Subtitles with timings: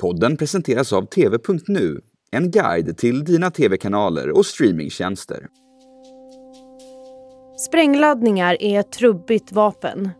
[0.00, 2.00] Podden presenteras av TV.nu,
[2.30, 5.48] en guide till dina tv-kanaler och streamingtjänster.
[7.56, 10.10] Sprängladdningar är ett trubbigt vapen.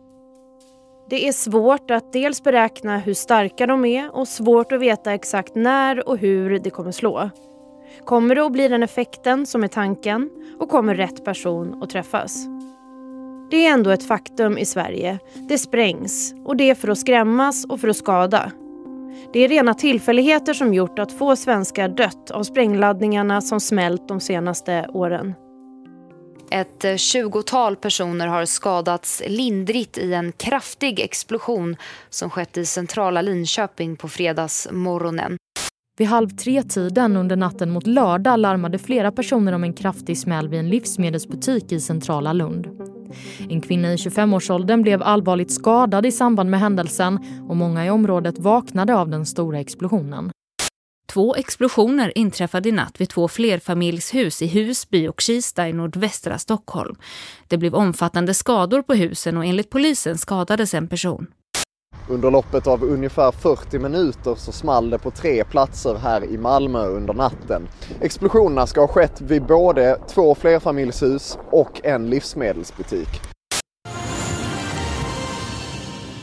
[1.09, 5.55] Det är svårt att dels beräkna hur starka de är och svårt att veta exakt
[5.55, 7.29] när och hur det kommer slå.
[8.05, 10.29] Kommer det att bli den effekten som är tanken
[10.59, 12.45] och kommer rätt person att träffas?
[13.51, 15.19] Det är ändå ett faktum i Sverige.
[15.49, 18.51] Det sprängs och det är för att skrämmas och för att skada.
[19.33, 24.19] Det är rena tillfälligheter som gjort att få svenskar dött av sprängladdningarna som smält de
[24.19, 25.33] senaste åren.
[26.51, 31.75] Ett tjugotal personer har skadats lindrigt i en kraftig explosion
[32.09, 35.37] som skett i centrala Linköping på fredagsmorgonen.
[35.97, 40.59] Vid halv tre-tiden under natten mot lördag larmade flera personer om en kraftig smäll vid
[40.59, 42.94] en livsmedelsbutik i centrala Lund.
[43.49, 47.19] En kvinna i 25-årsåldern blev allvarligt skadad i samband med händelsen
[47.49, 50.31] och många i området vaknade av den stora explosionen.
[51.07, 56.95] Två explosioner inträffade i natt vid två flerfamiljshus i Husby och Kista i nordvästra Stockholm.
[57.47, 61.27] Det blev omfattande skador på husen och enligt polisen skadades en person.
[62.09, 66.87] Under loppet av ungefär 40 minuter så small det på tre platser här i Malmö
[66.87, 67.67] under natten.
[68.01, 73.21] Explosionerna ska ha skett vid både två flerfamiljshus och en livsmedelsbutik.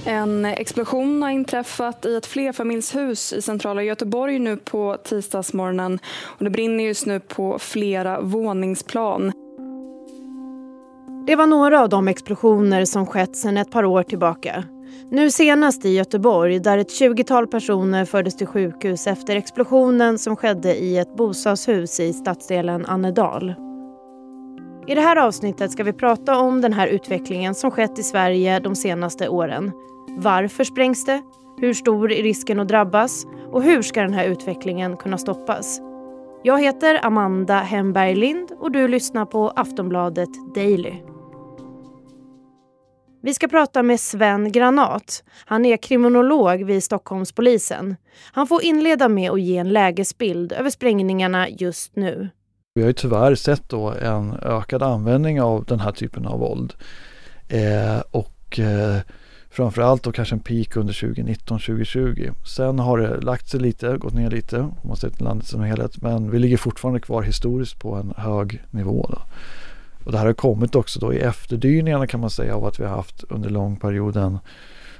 [0.04, 5.98] En explosion har inträffat i ett flerfamiljshus i centrala Göteborg nu på tisdagsmorgonen.
[6.22, 9.32] Och det brinner just nu på flera våningsplan.
[11.26, 14.64] Det var några av de explosioner som skett sedan ett par år tillbaka.
[15.10, 20.74] Nu senast i Göteborg där ett 20-tal personer fördes till sjukhus efter explosionen som skedde
[20.74, 23.54] i ett bostadshus i stadsdelen Annedal.
[24.86, 28.60] I det här avsnittet ska vi prata om den här utvecklingen som skett i Sverige
[28.60, 29.72] de senaste åren.
[30.08, 31.22] Varför sprängs det?
[31.60, 33.26] Hur stor är risken att drabbas?
[33.50, 35.80] Och hur ska den här utvecklingen kunna stoppas?
[36.42, 41.11] Jag heter Amanda Hemberg Lind och du lyssnar på Aftonbladet Daily.
[43.24, 45.24] Vi ska prata med Sven Granat.
[45.44, 47.96] Han är kriminolog vid Stockholmspolisen.
[48.32, 52.28] Han får inleda med att ge en lägesbild över sprängningarna just nu.
[52.74, 56.74] Vi har ju tyvärr sett då en ökad användning av den här typen av våld.
[57.48, 59.00] Eh, och eh,
[59.50, 62.46] framförallt då kanske en peak under 2019-2020.
[62.46, 65.60] Sen har det lagt sig lite, gått ner lite om man ser till landet som
[65.60, 66.02] helhet.
[66.02, 69.06] Men vi ligger fortfarande kvar historiskt på en hög nivå.
[69.10, 69.18] Då.
[70.04, 72.84] Och det här har kommit också då i efterdyningarna kan man säga av att vi
[72.84, 74.38] har haft under lång perioden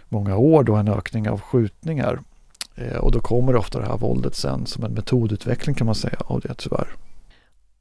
[0.08, 2.20] många år då en ökning av skjutningar.
[2.74, 6.18] Eh, och då kommer ofta det här våldet sen som en metodutveckling kan man säga
[6.26, 6.88] av det tyvärr.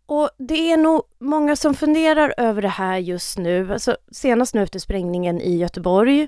[0.06, 4.64] Och det är nog många som funderar över det här just nu, alltså senast nu
[4.64, 6.28] efter sprängningen i Göteborg.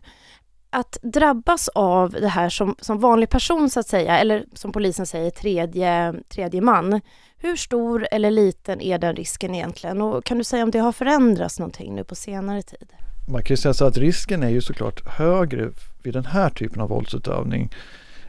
[0.69, 5.05] Att drabbas av det här som, som vanlig person så att säga, eller som polisen
[5.05, 7.01] säger tredje, tredje man.
[7.43, 10.01] Hur stor eller liten är den risken egentligen?
[10.01, 12.87] Och kan du säga om det har förändrats någonting nu på senare tid?
[13.31, 15.69] Man kan ju säga så att risken är ju såklart högre
[16.03, 17.69] vid den här typen av våldsutövning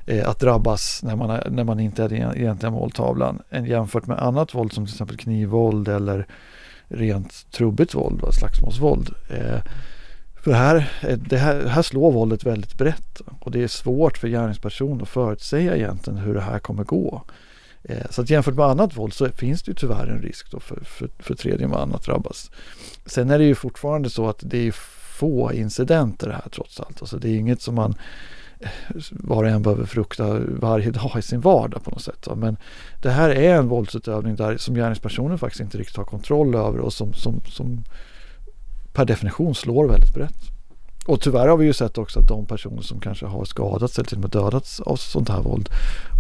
[0.07, 4.07] eh, att drabbas när man, är, när man inte är den egentliga måltavlan än jämfört
[4.07, 6.27] med annat våld som till exempel knivvåld eller
[6.89, 9.11] rent trubbigt våld, slagsmålsvåld.
[9.31, 9.61] Eh,
[10.45, 14.29] för här, eh, det här, här slår våldet väldigt brett och det är svårt för
[14.29, 17.23] gärningsperson att förutsäga egentligen hur det här kommer gå.
[17.85, 20.61] Eh, så att jämfört med annat våld så finns det ju tyvärr en risk då
[20.61, 22.51] för, för, för tredje man att drabbas.
[23.07, 24.73] Sen är det ju fortfarande så att det är
[25.19, 27.01] få incidenter här trots allt.
[27.01, 27.95] Alltså det är inget som man
[28.61, 28.69] eh,
[29.11, 32.29] var och en behöver frukta varje dag i sin vardag på något sätt.
[32.37, 32.57] Men
[33.03, 36.93] det här är en våldsutövning där som gärningspersonen faktiskt inte riktigt har kontroll över och
[36.93, 37.85] som, som, som
[38.93, 40.54] per definition slår väldigt brett.
[41.07, 44.09] Och tyvärr har vi ju sett också att de personer som kanske har skadats eller
[44.09, 45.69] till och med dödats av sånt här våld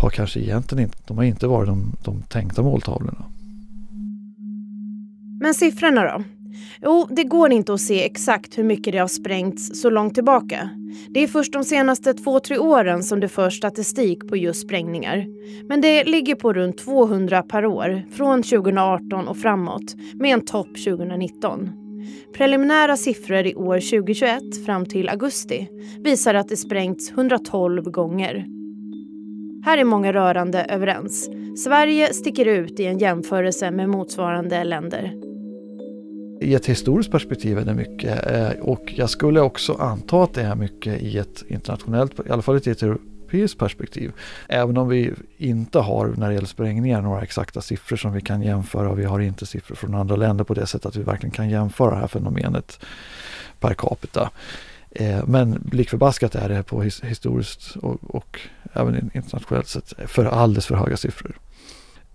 [0.03, 3.25] har kanske egentligen inte, de har inte varit de, de tänkta måltavlorna.
[5.41, 6.25] Men siffrorna då?
[6.83, 10.71] Jo, det går inte att se exakt hur mycket det har sprängts så långt tillbaka.
[11.09, 15.27] Det är först de senaste två, tre åren som det förs statistik på just sprängningar.
[15.69, 20.69] Men det ligger på runt 200 per år, från 2018 och framåt, med en topp
[20.85, 21.84] 2019.
[22.33, 25.69] Preliminära siffror i år 2021 fram till augusti
[25.99, 28.47] visar att det sprängts 112 gånger.
[29.65, 31.31] Här är många rörande överens.
[31.65, 35.13] Sverige sticker ut i en jämförelse med motsvarande länder.
[36.41, 40.43] I ett historiskt perspektiv är det mycket eh, och jag skulle också anta att det
[40.43, 42.83] är mycket i ett internationellt, i alla fall i ett
[43.35, 44.13] europeiskt perspektiv.
[44.49, 48.43] Även om vi inte har när det gäller sprängningar några exakta siffror som vi kan
[48.43, 48.91] jämföra.
[48.91, 51.51] Och Vi har inte siffror från andra länder på det sättet att vi verkligen kan
[51.51, 52.81] jämföra det här fenomenet
[53.61, 54.31] per capita.
[54.91, 58.41] Eh, men likförbaskat är det på historiskt och, och
[58.73, 61.37] även internationellt sett för alldeles för höga siffror.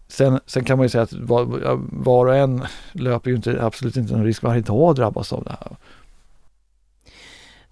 [0.07, 1.45] Sen, sen kan man ju säga att var,
[1.91, 5.43] var och en löper ju inte, absolut inte någon risk varje dag att drabbas av
[5.43, 5.77] det här.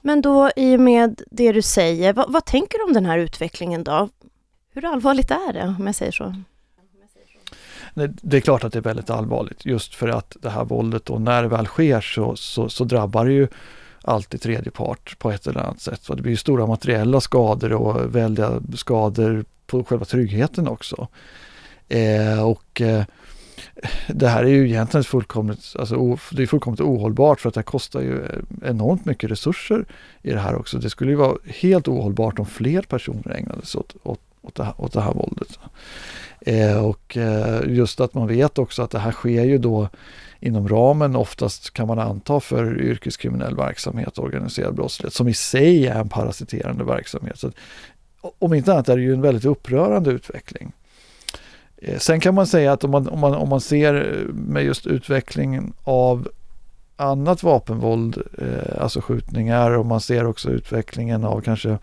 [0.08, 3.18] Men då i och med det du säger, vad, vad tänker du om den här
[3.18, 4.10] utvecklingen då?
[4.74, 6.36] Hur allvarligt är det om jag säger så?
[8.22, 11.22] Det är klart att det är väldigt allvarligt just för att det här våldet och
[11.22, 13.48] när det väl sker så, så, så drabbar det ju
[14.02, 16.04] alltid tredje part på ett eller annat sätt.
[16.04, 21.08] Så det blir stora materiella skador och väldiga skador på själva tryggheten också.
[21.88, 23.04] Eh, och eh,
[24.08, 28.02] det här är ju egentligen fullkomligt, alltså, det är fullkomligt ohållbart för att det kostar
[28.02, 29.86] ju eh, enormt mycket resurser
[30.22, 30.78] i det här också.
[30.78, 34.64] Det skulle ju vara helt ohållbart om fler personer ägnade sig åt, åt, åt, det,
[34.64, 35.60] här, åt det här våldet.
[36.42, 39.90] Eh, och eh, just att man vet också att det här sker ju då
[40.40, 45.88] inom ramen oftast kan man anta för yrkeskriminell verksamhet och organiserad brottslighet som i sig
[45.88, 47.40] är en parasiterande verksamhet.
[47.40, 47.56] Så att,
[48.40, 50.72] om inte annat är det ju en väldigt upprörande utveckling.
[51.82, 54.64] Eh, sen kan man säga att om man, om man, om man ser eh, med
[54.64, 56.28] just utvecklingen av
[56.96, 61.78] annat vapenvåld, eh, alltså skjutningar och man ser också utvecklingen av kanske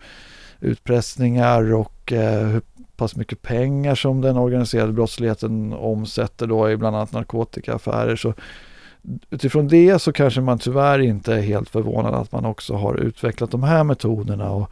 [0.59, 2.61] utpressningar och eh, hur
[2.95, 8.15] pass mycket pengar som den organiserade brottsligheten omsätter då i bland annat narkotikaaffärer.
[8.15, 8.33] Så
[9.29, 13.51] utifrån det så kanske man tyvärr inte är helt förvånad att man också har utvecklat
[13.51, 14.71] de här metoderna och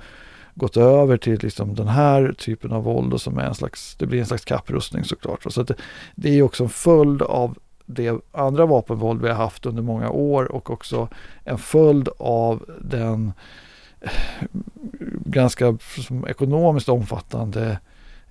[0.55, 4.05] gått över till liksom den här typen av våld och som är en slags, det
[4.05, 5.53] blir en slags kapprustning såklart.
[5.53, 5.75] Så det,
[6.15, 10.51] det är också en följd av det andra vapenvåld vi har haft under många år
[10.51, 11.07] och också
[11.43, 13.33] en följd av den
[14.01, 14.11] eh,
[15.25, 15.77] ganska
[16.27, 17.79] ekonomiskt omfattande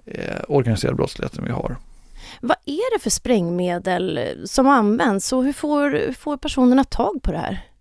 [0.04, 1.76] eh, organiserade brottsligheten vi har.
[2.40, 7.32] Vad är det för sprängmedel som används och hur får, hur får personerna tag på
[7.32, 7.71] det här?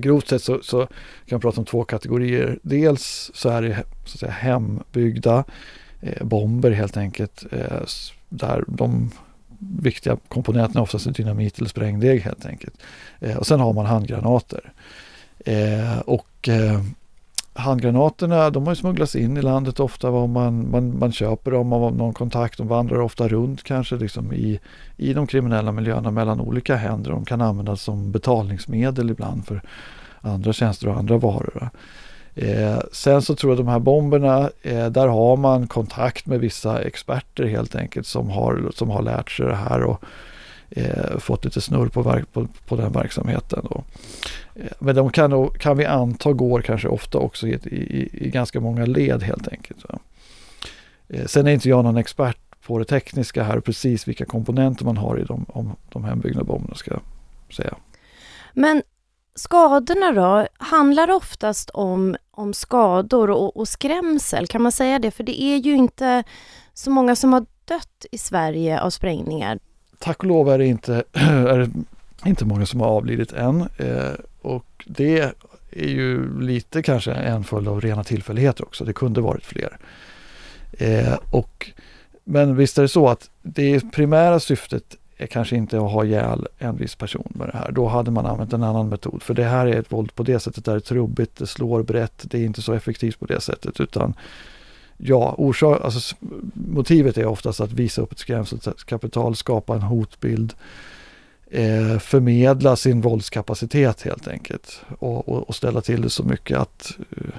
[0.00, 0.86] Grovt sett så, så,
[1.26, 2.58] kan man prata om två kategorier.
[2.62, 5.44] Dels så är det så att säga, hembyggda
[6.00, 7.44] eh, bomber helt enkelt.
[7.52, 7.82] Eh,
[8.28, 9.10] där de
[9.58, 12.74] viktiga komponenterna oftast är dynamit eller sprängdeg helt enkelt.
[13.20, 14.72] Eh, och sen har man handgranater.
[15.38, 16.82] Eh, och eh,
[17.56, 20.10] handgranaterna de har ju smugglats in i landet ofta.
[20.10, 22.58] Var man, man, man köper dem av någon kontakt.
[22.58, 24.60] De vandrar ofta runt kanske liksom i,
[24.96, 27.10] i de kriminella miljöerna mellan olika händer.
[27.10, 29.62] De kan användas som betalningsmedel ibland för
[30.20, 31.70] andra tjänster och andra varor.
[32.34, 36.82] Eh, sen så tror jag de här bomberna, eh, där har man kontakt med vissa
[36.82, 40.04] experter helt enkelt som har, som har lärt sig det här och
[40.70, 43.66] eh, fått lite snurr på, verk, på, på den verksamheten.
[43.70, 43.84] Då.
[44.54, 48.60] Eh, men de kan, kan vi anta går kanske ofta också i, i, i ganska
[48.60, 49.84] många led helt enkelt.
[51.08, 54.96] Eh, sen är inte jag någon expert på det tekniska här, precis vilka komponenter man
[54.96, 57.02] har i de, om, de hembyggda bomberna ska jag
[57.54, 57.74] säga.
[58.52, 58.82] Men
[59.34, 65.10] skadorna då, handlar oftast om, om skador och, och skrämsel, kan man säga det?
[65.10, 66.22] För det är ju inte
[66.74, 69.58] så många som har dött i Sverige av sprängningar.
[69.98, 71.70] Tack och lov är det inte, är det
[72.28, 73.60] inte många som har avlidit än.
[73.76, 74.12] Eh,
[74.42, 75.20] och det
[75.70, 78.84] är ju lite kanske en följd av rena tillfälligheter också.
[78.84, 79.78] Det kunde varit fler.
[80.72, 81.70] Eh, och,
[82.24, 86.46] men visst är det så att det primära syftet är kanske inte att ha ihjäl
[86.58, 87.70] en viss person med det här.
[87.72, 89.22] Då hade man använt en annan metod.
[89.22, 92.24] För det här är ett våld på det sättet, det är trubbigt, det slår brett,
[92.30, 93.80] det är inte så effektivt på det sättet.
[93.80, 94.14] Utan
[94.96, 96.16] ja, orsak, alltså,
[96.54, 100.54] motivet är oftast att visa upp ett skrämselkapital, skapa en hotbild,
[101.50, 106.98] eh, förmedla sin våldskapacitet helt enkelt och, och, och, ställa till det så mycket att
[107.10, 107.34] eh,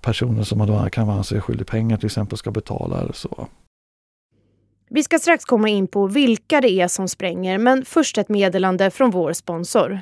[0.00, 3.48] personer som man då kan anse skyldig pengar till exempel ska betala eller så.
[4.92, 8.90] Vi ska strax komma in på vilka det är som spränger, men först ett meddelande
[8.90, 10.00] från vår sponsor.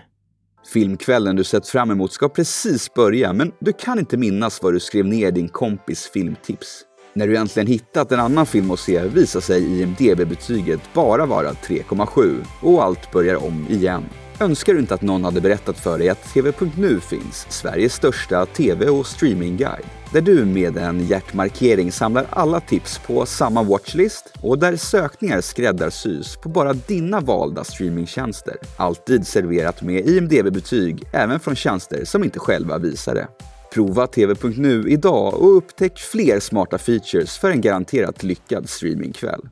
[0.66, 4.80] Filmkvällen du sett fram emot ska precis börja, men du kan inte minnas vad du
[4.80, 6.84] skrev ner din kompis filmtips.
[7.12, 12.44] När du äntligen hittat en annan film att se visar sig IMDB-betyget bara vara 3,7
[12.60, 14.04] och allt börjar om igen.
[14.40, 18.88] Önskar du inte att någon hade berättat för dig att TV.nu finns, Sveriges största TV
[18.88, 19.97] och streamingguide?
[20.12, 26.36] Där du med en hjärtmarkering samlar alla tips på samma watchlist och där sökningar skräddarsys
[26.36, 28.56] på bara dina valda streamingtjänster.
[28.76, 33.28] Alltid serverat med IMDB-betyg, även från tjänster som inte själva visar det.
[33.72, 39.48] Prova TV.nu idag och upptäck fler smarta features för en garanterat lyckad streamingkväll.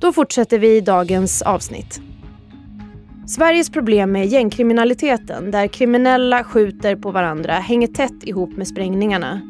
[0.00, 2.00] Då fortsätter vi dagens avsnitt.
[3.26, 9.40] Sveriges problem med gängkriminaliteten, där kriminella skjuter på varandra, hänger tätt ihop med sprängningarna.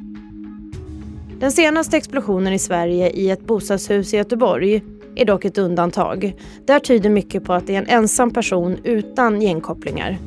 [1.41, 4.83] Den senaste explosionen i Sverige i ett bostadshus i Göteborg
[5.17, 6.37] är dock ett undantag.
[6.67, 10.19] Där tyder mycket på att det är en ensam person utan gängkopplingar.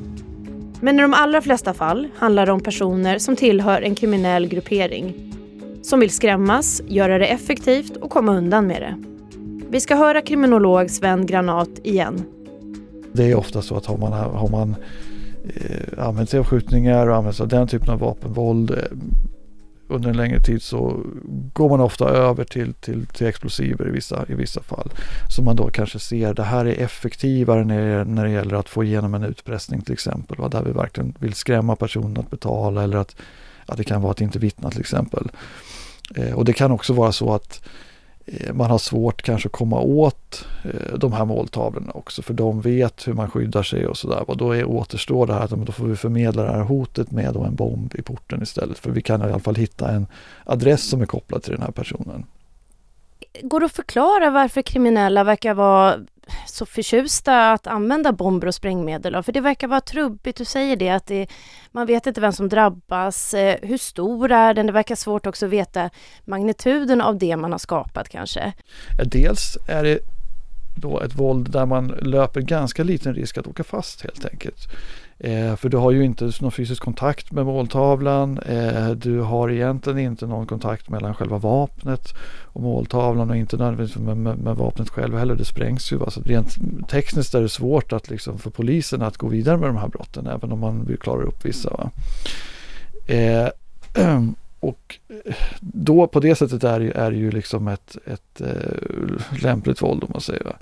[0.82, 5.14] Men i de allra flesta fall handlar det om personer som tillhör en kriminell gruppering.
[5.82, 8.96] Som vill skrämmas, göra det effektivt och komma undan med det.
[9.70, 12.26] Vi ska höra kriminolog Sven Granat igen.
[13.14, 14.76] Det är ofta så att har man, har man
[15.56, 18.78] eh, använt sig av skjutningar och använt sig av den typen av vapenvåld eh,
[19.88, 21.04] under en längre tid så
[21.54, 24.90] går man ofta över till, till, till explosiver i vissa, i vissa fall.
[25.30, 28.84] Så man då kanske ser det här är effektivare när, när det gäller att få
[28.84, 30.38] igenom en utpressning till exempel.
[30.38, 30.50] Va?
[30.50, 33.16] Där vi verkligen vill skrämma personen att betala eller att,
[33.66, 35.32] att det kan vara att inte vittna till exempel.
[36.16, 37.93] Eh, och det kan också vara så att Eh,
[38.26, 42.62] Eh, man har svårt kanske att komma åt eh, de här måltavlorna också för de
[42.62, 44.30] vet hur man skyddar sig och sådär.
[44.30, 47.36] Och då är, återstår det här att då får vi förmedla det här hotet med
[47.36, 48.80] en bomb i porten istället.
[48.80, 50.08] För vi kan i alla fall hitta en
[50.44, 52.26] adress som är kopplad till den här personen.
[53.42, 55.96] Går det att förklara varför kriminella verkar vara
[56.46, 59.24] så förtjusta att använda bomber och sprängmedel?
[59.24, 61.28] För det verkar vara trubbigt, du säger det, att det,
[61.72, 63.34] man vet inte vem som drabbas.
[63.34, 64.66] Eh, hur stor är den?
[64.66, 65.90] Det verkar svårt också att veta
[66.26, 68.54] magnituden av det man har skapat kanske.
[69.06, 70.00] Dels är det
[70.76, 74.68] då ett våld där man löper ganska liten risk att åka fast helt enkelt.
[75.18, 78.40] Eh, för du har ju inte någon fysisk kontakt med måltavlan.
[78.40, 82.14] Eh, du har egentligen inte någon kontakt mellan själva vapnet
[82.44, 85.36] och måltavlan och inte nödvändigtvis med, med, med vapnet själv heller.
[85.36, 86.04] Det sprängs ju.
[86.04, 86.56] Alltså rent
[86.90, 90.28] tekniskt är det svårt att liksom för polisen att gå vidare med de här brotten
[90.28, 91.90] även om man vill klara upp vissa.
[93.08, 93.48] Eh,
[93.96, 94.22] eh
[94.64, 99.82] och eh, då på det sättet är, är det ju liksom ett, ett äh, lämpligt
[99.82, 100.44] våld om man säger.
[100.44, 100.56] Va?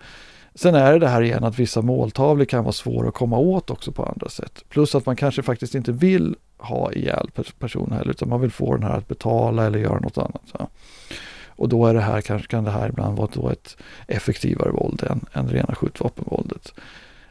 [0.56, 3.70] Sen är det det här igen att vissa måltavlor kan vara svåra att komma åt
[3.70, 4.64] också på andra sätt.
[4.70, 7.30] Plus att man kanske faktiskt inte vill ha ihjäl
[7.60, 10.44] personen heller utan man vill få den här att betala eller göra något annat.
[10.54, 10.68] Va?
[11.48, 13.78] Och då är det här, kanske kan det här ibland vara då ett
[14.08, 16.74] effektivare våld än, än rena skjutvapenvåldet.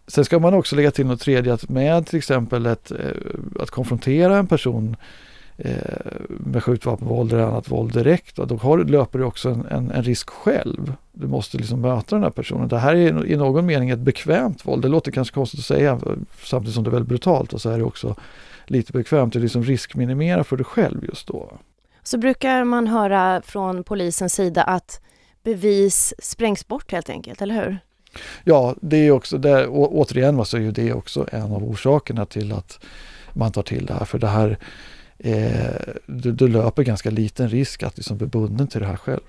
[0.07, 2.97] Sen ska man också lägga till något tredje att med till exempel ett, eh,
[3.61, 4.97] att konfrontera en person
[6.29, 10.31] med skjutvapenvåld eller annat våld direkt, då har, löper du också en, en, en, risk
[10.31, 10.95] själv.
[11.13, 12.69] Du måste liksom möta den här personen.
[12.69, 14.83] Det här är i någon mening ett bekvämt våld.
[14.83, 16.01] Det låter kanske konstigt att säga
[16.43, 18.17] samtidigt som det är väldigt brutalt och så är det också
[18.67, 19.33] lite bekvämt.
[19.33, 21.53] Du liksom riskminimerar för dig själv just då.
[22.03, 25.01] Så brukar man höra från polisens sida att
[25.43, 27.79] bevis sprängs bort helt enkelt, eller hur?
[28.45, 32.53] Ja, det är också, det, återigen så är ju det också en av orsakerna till
[32.53, 32.79] att
[33.33, 34.05] man tar till det här.
[34.05, 34.59] För det här
[35.25, 39.21] eh, du, du, löper ganska liten risk att liksom bli bunden till det här själv.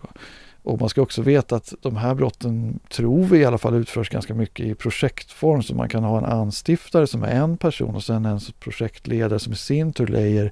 [0.64, 4.10] Och man ska också veta att de här brotten tror vi i alla fall utförs
[4.10, 5.64] ganska mycket i projektform.
[5.64, 9.54] Så man kan ha en anstiftare som är en person och sen en projektledare som
[9.54, 10.52] i sin tur lejer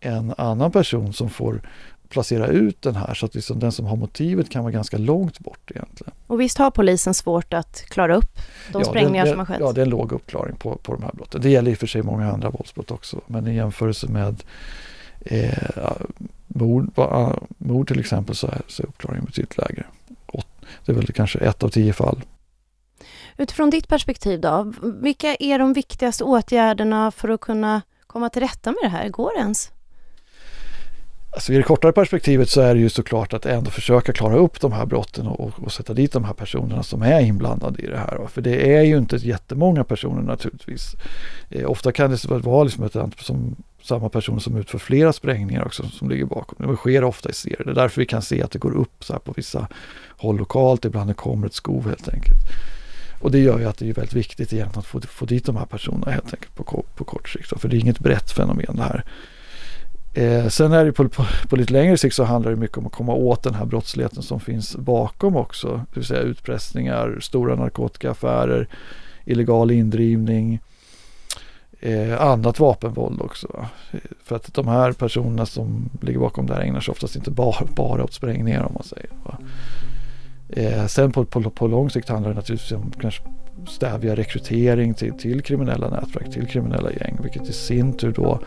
[0.00, 1.60] en annan person som får
[2.08, 5.38] placera ut den här så att liksom den som har motivet kan vara ganska långt
[5.38, 6.12] bort egentligen.
[6.26, 8.38] Och visst har polisen svårt att klara upp
[8.72, 9.56] de ja, sprängningar det, som har skett?
[9.60, 11.40] Ja, det är en låg uppklaring på, på de här brotten.
[11.40, 14.42] Det gäller i och för sig många andra våldsbrott också, men i jämförelse med
[15.20, 15.92] eh,
[16.46, 16.90] mord,
[17.58, 19.84] mord till exempel så är, så är uppklaringen betydligt lägre.
[20.84, 22.22] Det är väl kanske ett av tio fall.
[23.36, 28.70] Utifrån ditt perspektiv då, vilka är de viktigaste åtgärderna för att kunna komma till rätta
[28.70, 29.08] med det här?
[29.08, 29.70] Går det ens?
[31.30, 34.60] Alltså I det kortare perspektivet så är det ju såklart att ändå försöka klara upp
[34.60, 37.98] de här brotten och, och sätta dit de här personerna som är inblandade i det
[37.98, 38.26] här.
[38.26, 40.94] För det är ju inte jättemånga personer naturligtvis.
[41.50, 45.82] Eh, ofta kan det vara liksom ett, som, samma personer som utför flera sprängningar också
[45.82, 46.70] som ligger bakom.
[46.70, 47.64] Det sker ofta i serier.
[47.64, 49.68] Det är därför vi kan se att det går upp så här på vissa
[50.16, 50.84] håll lokalt.
[50.84, 52.38] Ibland det kommer ett skov helt enkelt.
[53.20, 55.56] Och det gör ju att det är väldigt viktigt egentligen att få, få dit de
[55.56, 57.60] här personerna helt enkelt på, på kort sikt.
[57.60, 59.04] För det är inget brett fenomen det här.
[60.14, 62.86] Eh, sen är det på, på, på, lite längre sikt så handlar det mycket om
[62.86, 65.84] att komma åt den här brottsligheten som finns bakom också.
[65.92, 68.68] Det vill säga utpressningar, stora narkotikaaffärer,
[69.24, 70.60] illegal indrivning,
[71.80, 73.66] eh, annat vapenvåld också.
[74.24, 77.66] För att de här personerna som ligger bakom det här ägnar sig oftast inte bara,
[77.76, 79.10] bara åt sprängningar om man säger.
[80.48, 83.22] Eh, sen på, på, på lång sikt handlar det naturligtvis om kanske
[83.68, 88.40] stävja rekrytering till, till kriminella nätverk, till kriminella gäng, vilket i sin tur då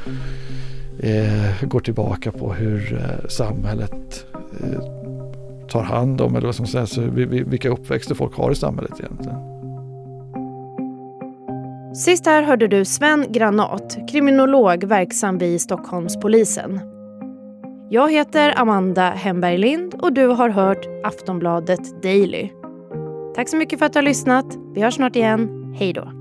[1.01, 4.25] eh, går tillbaka på hur eh, samhället
[4.63, 4.81] eh,
[5.67, 9.38] tar hand om, eller vad som sägs, vilka uppväxter folk har i samhället egentligen.
[11.96, 16.79] Sist här hörde du Sven Granat, kriminolog verksam vid Stockholmspolisen.
[17.89, 22.50] Jag heter Amanda Hemberg Lind och du har hört Aftonbladet Daily.
[23.36, 24.46] Tack så mycket för att du har lyssnat.
[24.74, 25.74] Vi hörs snart igen.
[25.79, 26.21] Hej då.